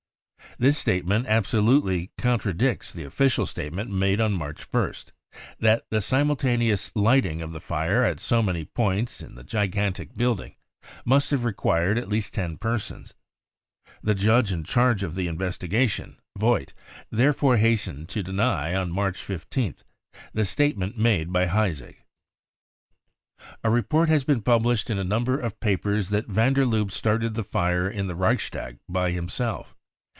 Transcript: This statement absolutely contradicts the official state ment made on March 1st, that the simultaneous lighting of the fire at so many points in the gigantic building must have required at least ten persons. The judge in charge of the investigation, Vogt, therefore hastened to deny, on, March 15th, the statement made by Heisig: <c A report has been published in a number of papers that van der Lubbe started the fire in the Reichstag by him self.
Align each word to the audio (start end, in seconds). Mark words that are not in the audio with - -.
This 0.59 0.77
statement 0.77 1.27
absolutely 1.27 2.11
contradicts 2.17 2.91
the 2.91 3.05
official 3.05 3.45
state 3.45 3.71
ment 3.71 3.89
made 3.89 4.19
on 4.19 4.33
March 4.33 4.69
1st, 4.69 5.05
that 5.61 5.85
the 5.89 6.01
simultaneous 6.01 6.91
lighting 6.93 7.41
of 7.41 7.53
the 7.53 7.61
fire 7.61 8.03
at 8.03 8.19
so 8.19 8.43
many 8.43 8.65
points 8.65 9.21
in 9.21 9.35
the 9.35 9.45
gigantic 9.45 10.13
building 10.17 10.55
must 11.05 11.31
have 11.31 11.45
required 11.45 11.97
at 11.97 12.09
least 12.09 12.33
ten 12.33 12.57
persons. 12.57 13.13
The 14.03 14.13
judge 14.13 14.51
in 14.51 14.65
charge 14.65 15.03
of 15.03 15.15
the 15.15 15.27
investigation, 15.27 16.19
Vogt, 16.37 16.73
therefore 17.09 17.55
hastened 17.55 18.09
to 18.09 18.21
deny, 18.23 18.75
on, 18.75 18.91
March 18.91 19.25
15th, 19.25 19.83
the 20.33 20.43
statement 20.43 20.97
made 20.97 21.31
by 21.31 21.45
Heisig: 21.45 21.95
<c 23.39 23.45
A 23.63 23.69
report 23.69 24.09
has 24.09 24.25
been 24.25 24.41
published 24.41 24.89
in 24.89 24.97
a 24.99 25.03
number 25.05 25.39
of 25.39 25.61
papers 25.61 26.09
that 26.09 26.27
van 26.27 26.51
der 26.51 26.65
Lubbe 26.65 26.91
started 26.91 27.35
the 27.35 27.43
fire 27.45 27.89
in 27.89 28.07
the 28.07 28.15
Reichstag 28.15 28.79
by 28.89 29.11
him 29.11 29.29
self. 29.29 29.77